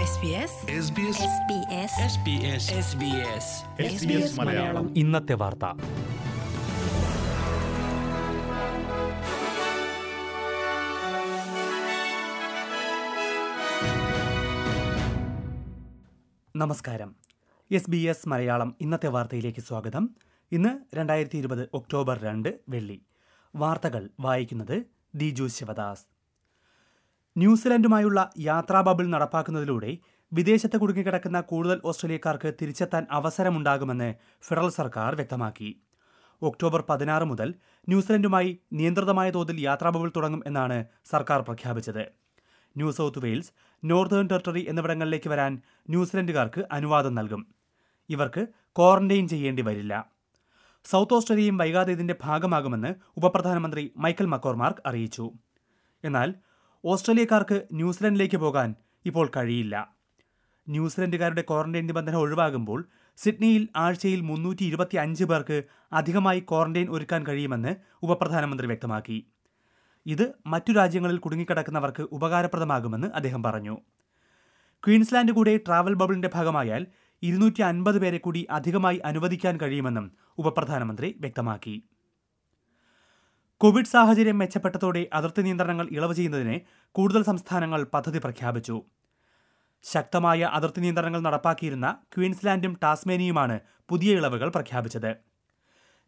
SBS 0.00 0.06
SBS 0.06 1.14
SBS 3.86 4.40
Malayalam. 4.40 4.98
ഇന്നത്തെ 4.98 5.34
വാർത്ത. 5.34 5.64
നമസ്കാരം. 16.56 17.16
എസ് 17.70 17.90
ബി 17.90 17.96
എസ് 17.96 18.28
മലയാളം 18.28 18.76
ഇന്നത്തെ 18.80 19.08
വാർത്തയിലേക്ക് 19.08 19.60
സ്വാഗതം. 19.60 20.10
ഇന്ന് 20.52 20.96
രണ്ടായിരത്തി 20.96 21.38
ഇരുപത് 21.38 21.68
ഒക്ടോബർ 21.74 22.18
രണ്ട് 22.18 22.58
വെള്ളി. 22.68 23.02
വാർത്തകൾ 23.56 24.10
വായിക്കുന്നത് 24.20 24.82
ദിജു 25.14 25.46
ശിവദാസ്. 25.46 26.19
ന്യൂസിലൻഡുമായുള്ള 27.36 28.30
യാത്രാ 28.38 28.80
ബബിൾ 28.80 29.06
നടപ്പാക്കുന്നതിലൂടെ 29.06 29.90
വിദേശത്ത് 30.32 30.76
കുടുങ്ങിക്കിടക്കുന്ന 30.78 31.40
കൂടുതൽ 31.40 31.80
ഓസ്ട്രേലിയക്കാർക്ക് 31.84 32.52
തിരിച്ചെത്താൻ 32.62 33.06
അവസരമുണ്ടാകുമെന്ന് 33.10 34.14
ഫെഡറൽ 34.46 34.68
സർക്കാർ 34.68 35.14
വ്യക്തമാക്കി. 35.14 35.70
ഒക്ടോബർ 36.42 36.84
പതിനാറ് 36.88 37.24
മുതൽ 37.24 37.54
ന്യൂസിലൻഡുമായി 37.88 38.50
നിയന്ത്രിതമായ 38.72 39.30
തോതിൽ 39.30 39.60
യാത്രാ 39.60 39.90
ബബിൾ 39.90 40.10
തുടങ്ങും 40.16 40.42
എന്നാണ് 40.46 40.84
സർക്കാർ 41.10 41.40
പ്രഖ്യാപിച്ചത്. 41.40 42.04
New 42.76 42.90
South 42.90 43.22
Wales 43.24 43.52
Northern 43.84 44.26
Territory 44.26 44.62
എന്നിവിടങ്ങളിലേക്ക് 44.68 45.28
വരാൻ 45.28 45.62
ന്യൂസിലൻഡുകാർക്ക് 45.90 46.64
അനുവാദം 46.72 47.14
നൽകും. 47.14 47.42
ഇവർക്ക് 48.10 48.46
ക്വാറന്റൈൻ 48.78 49.28
ചെയ്യേണ്ടി 49.28 49.62
വരില്ല. 49.62 49.94
സൗത്ത് 50.84 51.14
ഓസ്ട്രേലിയയും 51.14 51.56
വൈകാതെ 51.56 51.92
ഇതിന്റെ 51.92 52.16
ഭാഗമാകുമെന്ന് 52.22 52.94
ഉപപ്രധാനമന്ത്രി 53.16 53.92
മൈക്കൽ 53.96 54.26
മക്കോർമാർക്ക് 54.26 54.80
അറിയിച്ചു. 54.86 55.26
എന്നാൽ 56.04 56.34
ഓസ്ട്രേലിയക്കാർക്ക് 56.84 57.62
ന്യൂസിലൻഡിലേക്ക് 57.72 58.36
പോകാൻ 58.36 58.74
ഇപ്പോൾ 59.04 59.30
കഴിയില്ല. 59.36 59.94
ന്യൂസിലൻഡുകാരുടെ 60.68 61.42
ക്വാറന്റൈൻ 61.42 61.86
നിബന്ധന 61.86 62.14
ഒഴിവാകുമ്പോൾ 62.14 62.88
സിഡ്നിയിൽ 63.16 63.68
ആഴ്ചയിൽ 63.76 64.20
മുന്നൂറ്റി 64.20 64.64
ഇരുപത്തി 64.64 64.96
അഞ്ച് 64.96 65.24
പേർക്ക് 65.24 65.62
അധികമായി 65.92 66.40
ക്വാറന്റൈൻ 66.40 66.88
ഒരുക്കാൻ 66.90 67.26
കഴിയുമെന്ന് 67.26 67.76
ഉപപ്രധാനമന്ത്രി 68.02 68.66
വ്യക്തമാക്കി. 68.66 69.26
ഇത് 70.06 70.32
മറ്റു 70.46 70.72
രാജ്യങ്ങളിൽ 70.72 71.18
കുടുങ്ങിക്കിടക്കുന്നവർക്ക് 71.18 72.02
ഉപകാരപ്രദമാകുമെന്ന് 72.12 73.06
അദ്ദേഹം 73.14 73.42
പറഞ്ഞു. 73.42 73.78
ക്വീൻസ്ലാൻഡ് 74.86 75.32
കൂടെ 75.32 75.56
ട്രാവൽ 75.56 75.94
ബബിളിന്റെ 75.94 76.30
ഭാഗമായാൽ 76.34 76.86
ഇരുന്നൂറ്റി 77.22 77.62
അൻപത് 77.62 77.98
പേരെ 77.98 78.18
കൂടി 78.18 78.46
അധികമായി 78.50 78.98
അനുവദിക്കാൻ 78.98 79.56
കഴിയുമെന്നും 79.60 80.12
ഉപപ്രധാനമന്ത്രി 80.38 81.16
വ്യക്തമാക്കി. 81.20 81.84
കോവിഡ് 83.60 83.84
സാഹചര്യം 83.84 84.38
മെച്ചപ്പെട്ടതോടെ 84.38 85.08
അതിർത്തി 85.12 85.42
നിയന്ത്രണങ്ങൾ 85.42 85.88
ഇളവ് 85.90 86.14
ചെയ്യുന്നതിന് 86.14 86.60
കൂടുതൽ 86.90 87.22
സംസ്ഥാനങ്ങൾ 87.22 87.84
പദ്ധതി 87.94 88.18
പ്രഖ്യാപിച്ചു. 88.18 88.82
ശക്തമായ 89.82 90.40
അതിർത്തി 90.52 90.80
നിയന്ത്രണങ്ങൾ 90.80 91.20
നടപ്പാക്കിയിരുന്ന 91.20 91.96
ക്വീൻസ്ലാൻഡും 92.16 92.78
ടാസ്മേനിയുമാണ് 92.82 93.60
പുതിയ 93.88 94.16
ഇളവുകൾ 94.16 94.48
പ്രഖ്യാപിച്ചത്. 94.48 95.16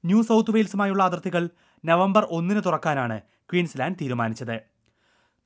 ന്യൂ 0.04 0.22
സൗത്ത് 0.22 0.50
വെയിൽസുമായുള്ള 0.50 1.02
അതിർത്തികൾ 1.02 1.50
നവംബർ 1.84 2.26
ഒന്നിന് 2.30 2.62
തുറക്കാനാണ് 2.66 3.20
ക്വീൻസ്ലാൻഡ് 3.52 3.98
തീരുമാനിച്ചത്. 4.00 4.56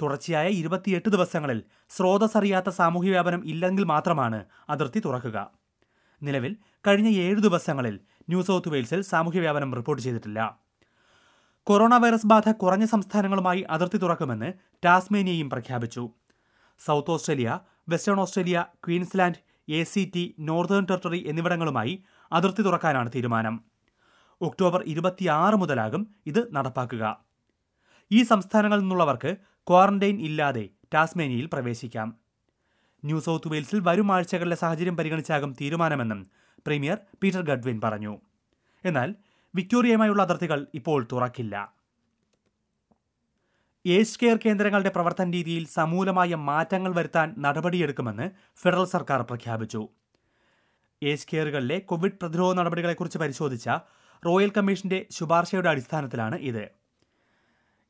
തുടർച്ചയായ 0.03 0.49
ഇരുപത്തിയെട്ട് 0.49 1.09
ദിവസങ്ങളിൽ 1.09 1.63
സ്രോതസ് 1.89 2.37
അറിയാത്ത 2.37 2.69
സാമൂഹ്യ 2.69 3.11
വ്യാപനം 3.11 3.43
ഇല്ലെങ്കിൽ 3.47 3.85
മാത്രമാണ് 3.85 4.45
അതിർത്തി 4.69 5.03
തുറക്കുക. 5.05 5.51
നിലവിൽ 6.23 6.57
കഴിഞ്ഞ 6.87 7.09
ഏഴ് 7.09 7.37
ദിവസങ്ങളിൽ 7.37 8.01
ന്യൂ 8.29 8.43
സൗത്ത് 8.43 8.69
വെയിൽസിൽ 8.69 9.01
സാമൂഹ്യ 9.01 9.41
വ്യാപനം 9.41 9.75
റിപ്പോർട്ട് 9.75 10.03
ചെയ്തിട്ടില്ല. 10.03 10.66
കൊറോണ 11.67 11.95
വൈറസ് 11.97 12.27
ബാധ 12.27 12.49
കുറഞ്ഞ 12.51 12.85
സംസ്ഥാനങ്ങളുമായി 12.85 13.61
അതിർത്തി 13.71 13.99
തുറക്കുമെന്ന് 13.99 14.53
ടാസ്മേനിയയും 14.85 15.51
പ്രഖ്യാപിച്ചു. 15.51 16.11
South 16.87 17.11
Australia 17.11 17.59
Western 17.89 18.21
Australia 18.21 18.67
Queensland 18.85 19.41
A 19.69 19.83
C 19.83 20.13
T 20.15 20.35
Northern 20.39 20.85
Territory 20.85 21.29
എന്നിവിടങ്ങളുമായി 21.29 22.05
അതിർത്തി 22.33 22.63
തുറക്കാനാണ് 22.63 23.11
തീരുമാനം. 23.15 23.61
ഒക്ടോബർ 24.41 24.83
ഇരുപത്തിയാറ് 24.87 25.55
മുതലാകും 25.55 26.15
ഇത് 26.27 26.57
നടപ്പാക്കുക. 26.57 27.05
ഈ 28.13 28.23
സംസ്ഥാനങ്ങളിൽ 28.23 28.81
നിന്നുള്ളവർക്ക് 28.81 29.37
ക്വാറന്റൈൻ 29.67 30.21
ഇല്ലാതെ 30.21 30.69
ടാസ്മേനിയയിൽ 30.95 31.51
പ്രവേശിക്കാം. 31.53 32.09
ന്യൂ 33.05 33.21
സൗത്ത് 33.21 33.49
വെയിൽസിൽ 33.49 33.81
വരും 33.81 34.13
ആഴ്ചകളിലെ 34.13 34.57
സാഹചര്യം 34.57 34.97
പരിഗണിച്ചാകും 34.97 35.53
തീരുമാനമെന്നും 35.61 36.27
പ്രീമിയർ 36.67 36.99
പീറ്റർ 37.23 37.43
ഗഡ്വിൻ 37.43 37.81
പറഞ്ഞു. 37.85 38.21
എന്നാൽ 38.85 39.15
വിക്ടോറിയയുമായുള്ള 39.57 40.23
അതിർത്തികൾ 40.23 40.67
ഇപ്പോൾ 40.75 41.09
തുറക്കില്ല. 41.13 41.55
ഏജ് 43.87 44.19
കെയർ 44.23 44.39
കേന്ദ്രങ്ങളുടെ 44.45 44.89
പ്രവർത്തന 44.89 45.31
രീതിയിൽ 45.31 45.67
സമൂലമായ 45.67 46.35
മാറ്റങ്ങൾ 46.35 46.95
വരുത്താൻ 46.95 47.35
നടപടിയെടുക്കുമെന്ന് 47.39 48.31
ഫെഡറൽ 48.63 48.85
സർക്കാർ 48.85 49.23
പ്രഖ്യാപിച്ചു. 49.23 49.89
ഏജ് 51.03 51.27
കെയറുകളിലെ 51.33 51.79
കോവിഡ് 51.79 52.19
പ്രതിരോധ 52.23 52.55
നടപടികളെക്കുറിച്ച് 52.57 53.19
പരിശോധിച്ച 53.19 53.69
റോയൽ 54.27 54.53
കമ്മീഷന്റെ 54.57 55.07
ശുപാർശയുടെ 55.11 55.71
അടിസ്ഥാനത്തിലാണ് 55.71 56.37
ഇത്. 56.51 56.65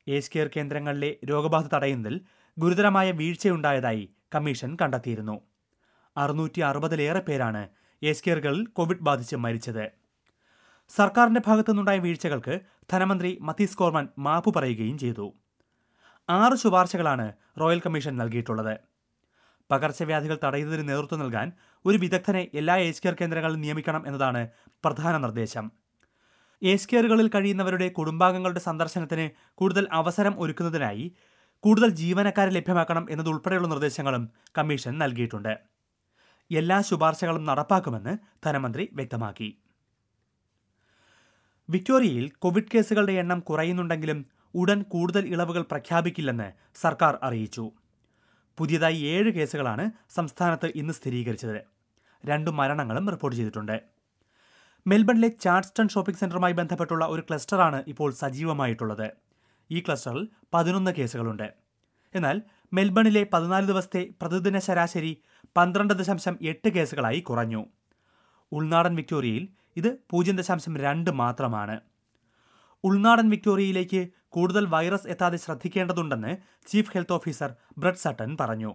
ഏജ് 0.08 0.30
കെയർ 0.34 0.50
കേന്ദ്രങ്ങളിലെ 0.56 1.16
രോഗബാധ 1.30 1.66
തടയുന്നതിൽ 1.74 2.20
ഗുരുതരമായ 2.58 3.10
വീഴ്ചയുണ്ടായതായി 3.10 4.10
കമ്മീഷൻ 4.34 4.76
കണ്ടെത്തിയിരുന്നു. 4.82 5.40
അറുന്നൂറ്റി 6.16 6.60
അറുപതിലേറെ 6.60 7.20
പേരാണ് 7.20 7.68
ഏജ് 8.02 8.24
കെയറുകളിൽ 8.26 8.66
കോവിഡ് 8.66 9.06
ബാധിച്ച് 9.08 9.36
മരിച്ചത്. 9.36 10.05
സർക്കാരിന്റെ 10.90 11.40
ഭാഗത്തുനിന്നുണ്ടായ 11.46 11.98
വീഴ്ചകൾക്ക് 11.98 12.60
ധനമന്ത്രി 12.92 13.38
മത്തീസ് 13.40 13.76
കോർമൻ 13.76 14.08
മാപ്പു 14.18 14.52
പറയുകയും 14.56 14.98
ചെയ്തു. 14.98 15.34
ആറ് 16.28 16.56
ശുപാർശകളാണ് 16.56 17.32
റോയൽ 17.60 17.80
കമ്മീഷൻ 17.86 18.16
നൽകിയിട്ടുള്ളത്. 18.16 18.78
പകർച്ചവ്യാധികൾ 19.70 20.38
തടയുന്നതിന് 20.44 20.88
നേതൃത്വം 20.88 21.20
നൽകാൻ 21.20 21.52
ഒരു 21.84 21.98
വിദഗ്ധനെ 21.98 22.48
എല്ലാ 22.54 22.76
ഏജ് 22.76 23.02
കെയർ 23.02 23.16
കേന്ദ്രങ്ങളിലും 23.20 23.60
നിയമിക്കണം 23.60 24.06
എന്നതാണ് 24.06 24.48
പ്രധാന 24.84 25.16
നിർദ്ദേശം. 25.18 25.70
ഏജ് 26.62 26.88
കെയറുകളിൽ 26.88 27.28
കഴിയുന്നവരുടെ 27.28 27.88
കുടുംബാംഗങ്ങളുടെ 27.88 28.60
സന്ദർശനത്തിന് 28.60 29.30
കൂടുതൽ 29.54 29.88
അവസരം 29.92 30.40
ഒരുക്കുന്നതിനായി 30.40 31.16
കൂടുതൽ 31.60 31.90
ജീവനക്കാരെ 31.90 32.50
ലഭ്യമാക്കണം 32.50 33.06
എന്നതുൾപ്പെടെയുള്ള 33.10 33.68
നിർദ്ദേശങ്ങളും 33.68 34.30
കമ്മീഷൻ 34.58 34.98
നൽകിയിട്ടുണ്ട്. 34.98 35.58
എല്ലാ 36.50 36.80
ശുപാർശകളും 36.80 37.44
നടപ്പാക്കുമെന്ന് 37.44 38.18
ധനമന്ത്രി 38.46 38.90
വ്യക്തമാക്കി. 38.92 39.48
വിക്ടോറിയയിൽ 41.68 42.30
കോവിഡ് 42.38 42.70
കേസുകളുടെ 42.74 43.12
എണ്ണം 43.12 43.40
കുറയുന്നുണ്ടെങ്കിലും 43.40 44.26
ഉടൻ 44.54 44.82
കൂടുതൽ 44.82 45.26
ഇളവുകൾ 45.26 45.62
പ്രഖ്യാപിക്കില്ലെന്ന് 45.62 46.52
സർക്കാർ 46.74 47.18
അറിയിച്ചു. 47.22 47.70
പുതിയതായി 48.58 48.96
ഏഴ് 48.96 49.32
കേസുകളാണ് 49.32 49.90
സംസ്ഥാനത്ത് 50.10 50.72
ഇന്ന് 50.74 50.94
സ്ഥിരീകരിച്ചത്. 50.94 51.60
രണ്ട് 52.26 52.50
മരണങ്ങളും 52.50 53.10
റിപ്പോർട്ട് 53.10 53.36
ചെയ്തിട്ടുണ്ട്. 53.36 53.82
മെൽബണിലെ 54.86 55.28
ചാർട്സ്റ്റൺ 55.28 55.88
ഷോപ്പിംഗ് 55.88 56.18
സെന്ററുമായി 56.18 56.52
ബന്ധപ്പെട്ടുള്ള 56.52 57.04
ഒരു 57.04 57.20
ക്ലസ്റ്ററാണ് 57.20 57.84
ഇപ്പോൾ 57.86 58.12
സജീവമായിട്ടുള്ളത്. 58.12 59.10
ഈ 59.70 59.80
ക്ലസ്റ്ററിൽ 59.80 60.28
പതിനൊന്ന് 60.54 60.90
കേസുകളുണ്ട്. 60.90 61.52
എന്നാൽ 62.14 62.42
മെൽബണിലെ 62.72 63.26
പതിനാല് 63.32 63.66
ദിവസത്തെ 63.66 64.08
പ്രതിദിന 64.22 64.58
ശരാശരി 64.58 65.22
പന്ത്രണ്ട് 65.56 65.94
ദശാംശം 65.94 66.38
എട്ട് 66.42 66.68
കേസുകളായി 66.68 67.20
കുറഞ്ഞു. 67.20 67.66
ഉൾനാടൻ 68.52 68.94
വിക്ടോറിയയിൽ 68.94 69.48
ഇത് 69.76 69.98
പൂജ്യം 70.10 70.36
ദശാംശം 70.36 70.76
രണ്ട് 70.76 71.10
മാത്രമാണ്. 71.10 71.80
ഉൾനാടൻ 72.84 73.28
വിക്ടോറിയയിലേക്ക് 73.28 74.08
കൂടുതൽ 74.28 74.66
വൈറസ് 74.66 75.08
എത്താതെ 75.08 75.36
ശ്രദ്ധിക്കേണ്ടതുണ്ടെന്ന് 75.36 76.36
chief 76.66 76.90
health 76.94 77.12
officer 77.12 77.54
Brett 77.78 78.02
Sutton 78.04 78.36
പറഞ്ഞു. 78.40 78.74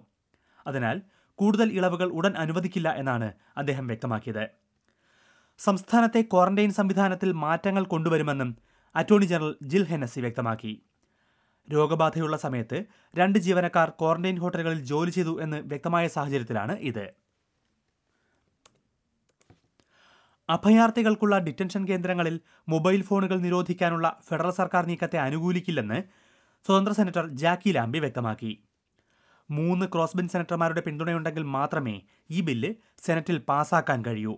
അതിനാൽ 0.67 1.01
കൂടുതൽ 1.35 1.73
ഇളവുകൾ 1.73 2.09
ഉടൻ 2.12 2.34
അനുവദിക്കില്ല 2.38 2.89
എന്നാണ് 2.89 3.34
അദ്ദേഹം 3.57 3.88
വ്യക്തമാക്കിയത്. 3.88 4.47
സംസ്ഥാനത്തെ 5.59 6.22
ക്വാറന്റൈൻ 6.22 6.72
സംവിധാനത്തിൽ 6.72 7.31
മാറ്റങ്ങൾ 7.31 7.83
കൊണ്ടുവരുമെന്നും 7.83 8.57
അറ്റോർണി 8.95 9.25
ജനറൽ 9.25 9.56
ജിൽ 9.63 9.83
ഹെനസി 9.83 10.19
വ്യക്തമാക്കി. 10.19 10.83
രോഗബാധയുള്ള 11.73 12.38
സമയത്ത് 12.38 12.85
രണ്ട് 13.16 13.39
ജീവനക്കാർ 13.39 13.89
ക്വാറന്റൈൻ 13.89 14.39
ഹോട്ടലുകളിൽ 14.39 14.79
ജോലി 14.85 15.12
ചെയ്തു 15.12 15.41
എന്ന് 15.41 15.57
വ്യക്തമായ 15.57 16.07
സാഹചര്യത്തിലാണ് 16.07 16.78
ഇത്. 16.79 17.21
അഭയാർത്ഥികൾക്കുള്ള 20.53 21.36
ഡിറ്റൻഷൻ 21.39 21.88
കേന്ദ്രങ്ങളിൽ 21.88 22.36
മൊബൈൽ 22.69 23.01
ഫോണുകൾ 23.01 23.38
നിരോധിക്കാനുള്ള 23.39 24.19
ഫെഡറൽ 24.27 24.50
സർക്കാർ 24.50 24.86
നീക്കത്തെ 24.86 25.18
അനുകൂലിക്കില്ലെന്ന് 25.18 26.00
സ്വതന്ത്ര 26.65 26.94
സെനറ്റർ 26.94 27.25
ജാക്കി 27.42 27.69
ലാംബി 27.69 28.00
വ്യക്തമാക്കി. 28.00 28.51
മൂന്ന് 29.51 29.86
ക്രോസ്ബിൻ 29.86 30.27
സെനറ്റർമാരുടെ 30.27 30.81
പിന്തുണയുണ്ടെങ്കിൽ 30.81 31.44
മാത്രമേ 31.44 32.01
ഈ 32.30 32.42
ബില്ല് 32.42 32.71
സെനറ്റിൽ 33.06 33.38
പാസാക്കാൻ 33.38 34.06
കഴിയൂ. 34.06 34.33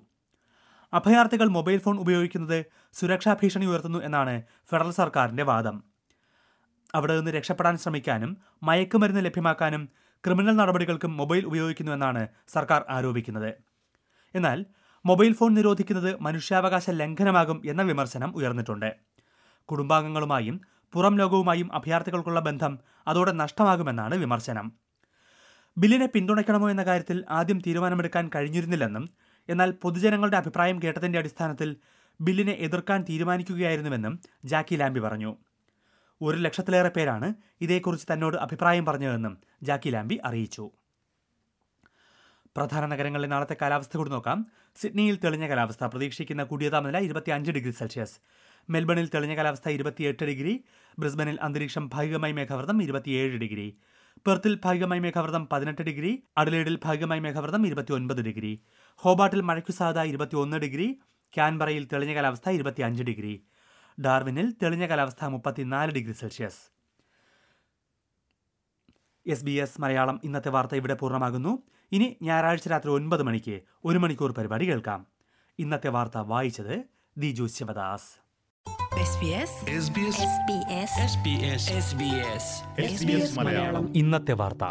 അഭയാർത്ഥികൾ 0.94 1.48
മൊബൈൽ 1.48 1.78
ഫോൺ 1.78 2.00
ഉപയോഗിക്കുന്നത് 2.00 2.60
സുരക്ഷാ 2.94 3.34
ഭീഷണി 3.34 3.66
ഉയർത്തുന്നു 3.66 4.00
എന്നാണ് 4.00 4.36
ഫെഡറൽ 4.70 4.92
സർക്കാരിന്റെ 4.92 5.44
വാദം. 5.44 5.84
അവിടെ 6.96 7.14
നിന്ന് 7.18 7.32
രക്ഷപ്പെടാൻ 7.32 7.78
ശ്രമിക്കാനും 7.78 8.32
മയക്കുമരുന്ന് 8.64 9.26
ലഭ്യമാക്കാനും 9.26 9.90
ക്രിമിനൽ 10.26 10.56
നടപടികൾക്കും 10.56 11.18
മൊബൈൽ 11.18 11.46
ഉപയോഗിക്കുന്നുവെന്നാണ് 11.46 12.28
സർക്കാർ 12.48 12.86
ആരോപിക്കുന്നത്. 12.90 13.52
എന്നാൽ 14.36 14.60
മൊബൈൽ 15.06 15.34
ഫോൺ 15.34 15.54
നിരോധിക്കുന്നത് 15.54 16.22
മനുഷ്യാവകാശ 16.22 16.90
ലംഘനമാകും 16.90 17.62
എന്ന 17.66 17.82
വിമർശനം 17.82 18.36
ഉയർന്നിട്ടുണ്ട്. 18.36 18.96
കുടുംബാംഗങ്ങളുമായും 19.70 20.62
പുറം 20.94 21.18
ലോകവുമായും 21.18 21.70
അഭയാർത്ഥികൾക്കുള്ള 21.74 22.40
ബന്ധം 22.40 22.80
അതോടെ 23.08 23.32
നഷ്ടമാകുമെന്നാണ് 23.32 24.16
വിമർശനം. 24.16 24.72
ബില്ലിനെ 25.78 26.06
പിന്തുണയ്ക്കണമോ 26.06 26.70
എന്ന 26.70 26.84
കാര്യത്തിൽ 26.84 27.26
ആദ്യം 27.30 27.60
തീരുമാനമെടുക്കാൻ 27.60 28.30
കഴിഞ്ഞിരുന്നില്ലെന്നും 28.36 29.10
എന്നാൽ 29.50 29.72
പൊതുജനങ്ങളുടെ 29.72 30.38
അഭിപ്രായം 30.38 30.84
കേട്ടതിന്റെ 30.84 31.20
അടിസ്ഥാനത്തിൽ 31.20 31.76
ബില്ലിനെ 32.22 32.52
എതിർക്കാൻ 32.52 33.06
തീരുമാനിക്കുകയായിരുന്നുവെന്നും 33.10 34.20
ജാക്കി 34.46 34.76
ലാംബി 34.76 35.00
പറഞ്ഞു. 35.00 35.38
ഒരു 36.22 36.38
ലക്ഷത്തിലേറെ 36.38 36.90
പേരാണ് 36.90 37.34
ഇതേക്കുറിച്ച് 37.62 38.08
തന്നോട് 38.14 38.38
അഭിപ്രായം 38.38 38.86
പറഞ്ഞതെന്നും 38.86 39.38
ജാക്കി 39.64 39.90
ലാംബി 39.90 40.22
അറിയിച്ചു. 40.26 40.72
പ്രധാന 42.58 42.86
നഗരങ്ങളിലെ 42.86 43.28
നാളത്തെ 43.28 43.56
കാലാവസ്ഥ 43.62 43.98
കൂടി 43.98 44.10
നോക്കാം. 44.10 44.46
സിഡ്നിയിൽ 44.76 45.16
തെളിഞ്ഞ 45.16 45.48
കാലാവസ്ഥ. 45.48 45.84
പ്രതീക്ഷിക്കുന്ന 45.84 46.44
കൂടിയ 46.44 46.70
താപനില 46.70 46.98
ഇരുപത്തിയഞ്ച് 46.98 47.52
ഡിഗ്രി 47.52 47.72
സെൽഷ്യസ്. 47.72 48.20
മെൽബണിൽ 48.70 49.10
തെളിഞ്ഞ 49.10 49.36
കാലാവസ്ഥ 49.36 49.70
ഇരുപത്തിയെട്ട് 49.70 50.24
ഡിഗ്രി. 50.24 50.64
ബ്രിസ്ബനിൽ 51.00 51.38
അന്തരീക്ഷം 51.42 51.90
ഭാഗികമായി 51.94 52.34
മേഘാവൃതം 52.34 52.84
ഇരുപത്തിയേഴ് 52.84 53.38
ഡിഗ്രി. 53.38 53.78
പെർത്തിൽ 54.28 54.60
ഭാഗികമായി 54.66 55.00
മേഘാവൃതം 55.00 55.48
പതിനെട്ട് 55.52 55.82
ഡിഗ്രി. 55.82 56.24
അഡലേഡിൽ 56.38 56.80
ഭാഗികമായി 56.84 57.20
മേഘാവൃതം 57.20 57.68
ഇരുപത്തിയൊൻപത് 57.68 58.22
ഡിഗ്രി. 58.22 58.64
ഹോബാട്ടിൽ 58.96 59.42
മഴയ്ക്ക് 59.42 59.74
സാധ്യത 59.74 60.06
ഇരുപത്തിയൊന്ന് 60.06 60.58
ഡിഗ്രി. 60.58 61.00
ക്യാൻബറയിൽ 61.34 61.88
തെളിഞ്ഞ 61.94 62.16
കാലാവസ്ഥ 62.16 62.50
ഇരുപത്തിയഞ്ച് 62.50 63.04
ഡിഗ്രി. 63.04 63.46
ഡാർവിനിൽ 64.06 64.54
തെളിഞ്ഞ 64.64 64.88
കാലാവസ്ഥ 64.88 65.26
മുപ്പത്തിനാല് 65.26 65.92
degree 65.92 66.12
Celsius. 66.12 66.62
S 69.28 69.46
B 69.46 69.52
S 69.52 69.82
Malayalam 69.82 70.22
ഇന്നത്തെ 70.24 70.50
വാർത്ത 70.50 70.76
ഇവിടെ 70.76 70.94
പൂർണമാകുന്നു. 70.94 71.64
ഇനി 71.94 72.18
ഞായറാഴ്ച 72.22 72.68
രാത്രി 72.68 72.92
ഒൻപത് 72.92 73.24
മണിക്ക് 73.24 73.62
ഒരു 73.86 73.98
മണിക്കൂർ 73.98 74.32
പരിപാടി 74.32 74.66
കേൾക്കാം. 74.66 75.08
ഇന്നത്തെ 75.60 75.90
വാർത്ത 75.90 76.18
വായിച്ചത് 76.18 76.84
ദിജു 77.18 77.48
ശിവദാസ്. 77.48 78.10
ഇന്നത്തെ 83.96 84.34
വാർത്ത. 84.34 84.64